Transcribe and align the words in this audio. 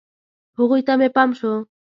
هغوی 0.57 0.81
ته 0.87 0.93
مې 0.99 1.07
پام 1.15 1.29
شو. 1.39 1.53